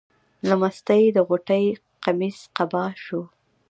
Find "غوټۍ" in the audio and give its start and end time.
1.27-1.65